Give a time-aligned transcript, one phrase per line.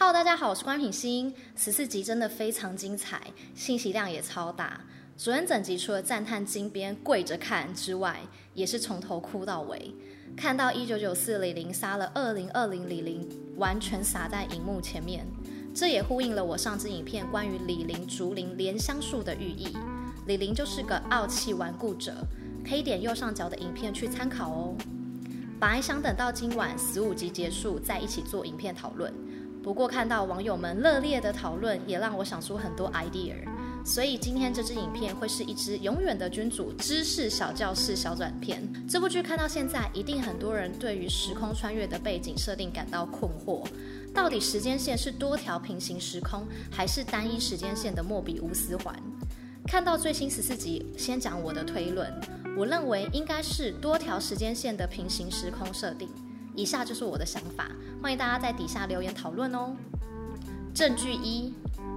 [0.00, 1.34] Hello，大家好，我是关品欣。
[1.56, 3.20] 十四集真的非常精彩，
[3.52, 4.80] 信息量也超大。
[5.16, 8.20] 昨天整集除了赞叹金边跪着看之外，
[8.54, 9.92] 也是从头哭到尾。
[10.36, 15.26] 看到一九九四李霖杀了二零二零李霖，完全洒在荧幕前面。
[15.74, 19.76] 这也呼应了我上支影片关于李霖竹林莲香树的寓意。
[20.28, 22.14] 李霖就是个傲气顽固者，
[22.64, 24.76] 可以点右上角的影片去参考哦。
[25.58, 29.12] 本来想等到今晚十五集结束再一起做影片讨论。
[29.62, 33.34] 不过看到网友们热烈的讨论，也让我想出很多 idea。
[33.84, 38.62] 所以今天这支影片会是一支永远的君主知识小教室小短片。
[38.88, 43.66] 这部剧看到现在，一定很多人对于时空穿越的背景设定感到困惑。
[44.14, 48.94] 到底时间线是多条平行时空，还是单一时间线的莫比乌斯环？
[49.66, 52.12] 看到最新十四集，先讲我的推论。
[52.56, 56.08] 我认为应该是多条时间线的平行时空设定。
[56.58, 57.70] 以下就是我的想法，
[58.02, 59.76] 欢迎大家在底下留言讨论哦。
[60.74, 61.54] 证据一：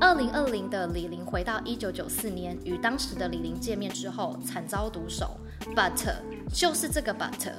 [0.00, 5.36] 二零二零的李玲回到一九九四年，与当时的李玲见面之后，惨遭毒手。
[5.74, 6.08] But
[6.52, 7.50] 就是这个 But，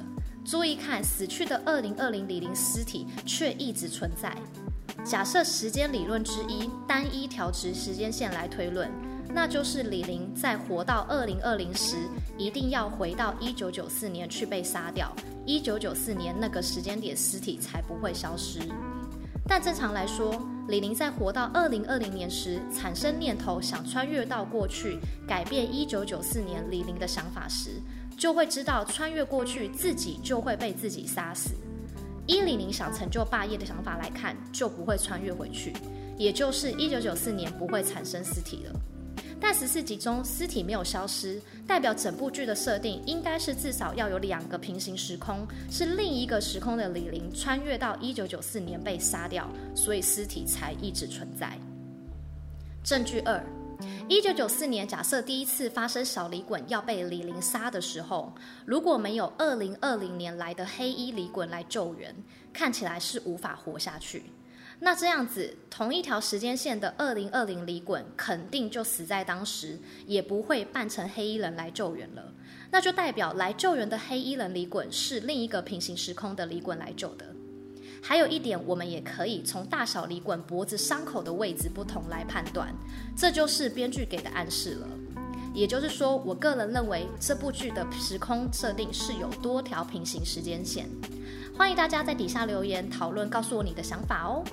[0.42, 4.34] 注意看，死去的二零二零李玲尸体却一直存在。
[5.04, 8.90] 假设时间理论之一，单一调直时间线来推论，
[9.34, 11.96] 那就是李玲在活到二零二零时，
[12.38, 15.14] 一定要回到一九九四年去被杀掉。
[15.46, 18.58] 一九九四年那个时间点，尸体才不会消失。
[19.48, 20.34] 但正常来说，
[20.66, 27.80] 李霖在活到二零二零年时，产生念头想穿越到过去，改变一九九四年李霖的想法时，
[28.18, 31.50] 就会知道穿越过去自己就会被自己杀死。
[32.26, 35.72] 依李霖想成就霸业的想法来看，就不会穿越回去，
[36.18, 38.80] 也就是一九九四年不会产生尸体了。
[39.40, 51.58] 但十四集中尸体没有消失，代表整部剧的设定应该是至少要有两个平行时空，是另一个时空的李霖穿越到一九九四年被杀掉，所以尸体才一直存在。
[52.82, 53.44] 证据二：
[54.08, 58.32] 一九九四年假设第一次发生小李衮要被李霖杀的时候，
[58.64, 62.14] 如果没有二零二零年来的黑衣李衮来救援，
[62.52, 64.22] 看起来是无法活下去。
[64.78, 72.32] 那这样子，同一条时间线的二零二零李衮肯定就死在当时，也不会扮成黑衣人来救援了。
[72.70, 77.24] 那就代表来救援的黑衣人李衮是另一个平行时空的李衮来救的。
[78.02, 82.72] 还有一点，我们也可以从大小李衮脖子伤口的位置不同来判断，
[83.16, 84.86] 这就是编剧给的暗示了。
[85.54, 90.86] 也就是说，我个人认为这部剧的时空设定是有多条平行时间线。
[91.56, 94.44] 欢迎大家在底下留言讨论，告诉我你的想法哦。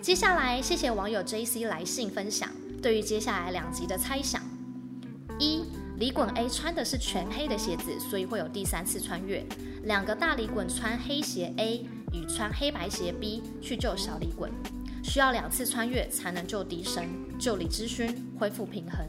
[0.00, 2.48] 接下来，谢谢网友 JC 来信分享
[2.80, 4.42] 对于接下来两集的猜想：
[5.38, 5.62] 一、
[5.98, 9.44] 李衮 A 穿的是全黑的鞋子，所以会有第三次穿越。
[9.84, 14.48] 两个大李衮穿黑鞋 A 与穿黑白鞋 B 去救小李衮，
[15.04, 19.06] 需要两次穿越才能救敌神、救李知勋，恢复平衡。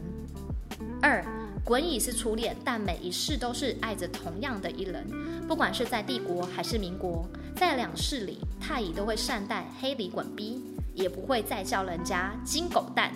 [1.00, 1.24] 二。
[1.64, 5.02] 滚乙是初恋，但每一世都是爱着同样的一人。
[5.48, 7.26] 不管是在帝国还是民国，
[7.56, 10.60] 在两世里，太乙都会善待黑李滚 B，
[10.94, 13.10] 也不会再叫人家金狗蛋。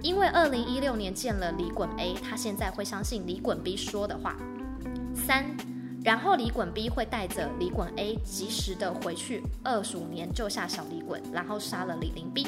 [0.00, 4.36] 因为二零一六年见了李滚 A，他现在会相信李滚 B 说的话。
[5.12, 5.44] 三，
[6.04, 12.46] 然后李滚 B 会带着李滚 A 及时的回去二十五年救下小李滚，然后杀了李林 B。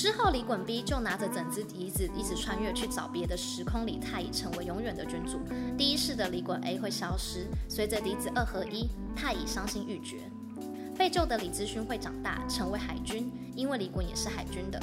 [0.00, 5.38] 之后，李衮 B 就拿着整只笛子一直穿越去找别的时空里太乙成为永远的君主。
[5.76, 10.20] 第一世的李衮 A 会消失，随着笛子二合一，太乙伤心欲绝。
[10.96, 14.80] 被救的李知勋会长大成为海军，因为李衮也是海军的。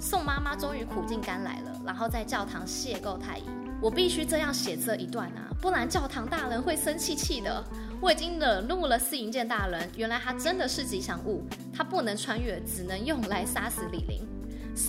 [0.00, 3.42] 宋妈妈终于苦尽甘来了，然后在教堂邂逅太乙。
[3.82, 7.64] 我必须这样写这一段啊，不然教堂大人会生气气的。
[8.00, 11.42] 我已经惹怒了四营剑大人，原来他真的是吉祥物，
[11.74, 14.24] 他不能穿越，只能用来杀死李陵。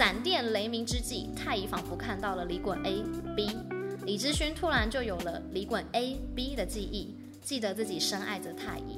[0.01, 3.03] 闪电雷鸣之际，太乙仿佛看到了李衮 A、
[3.35, 3.55] B，
[4.03, 8.97] 李知勋突然就有了李衮 A、B 的记忆，记得自己深爱着太乙。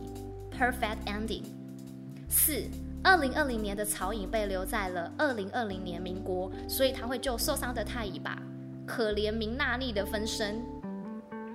[0.58, 1.44] Perfect ending。
[2.30, 2.64] 四，
[3.04, 8.42] 二零二零年的曹颖被留在了二零二零年民国，所以他会救受伤的太乙吧？
[8.88, 10.64] 可怜明娜丽的分身。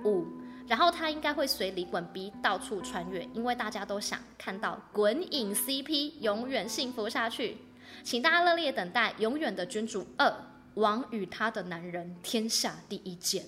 [0.05, 0.27] 五，
[0.67, 7.57] 然后他应该会随李衮 B 到处穿越，因为大家都想看到滚影 CP 永远幸福下去。
[8.03, 10.27] 请大家热烈等待《永远的君主二》，
[10.75, 13.45] 王与他的男人，天下第一剑。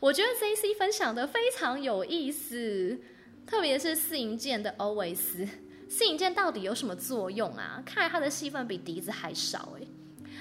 [0.00, 2.98] 我觉得 JC 分享的非常有意思，
[3.46, 5.48] 特别是四营剑的 Always。
[5.88, 7.82] 四营剑到底有什么作用啊？
[7.86, 9.88] 看来他的戏份比笛子还少诶。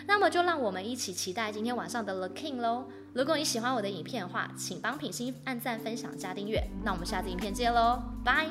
[0.06, 2.86] 那么就让我们一起期待今天晚上的 The King 喽！
[3.14, 6.64] 如果你喜欢我的影片的话，请帮品心按赞、分享、加订阅。
[6.84, 8.48] 那我们下次影片见喽，拜！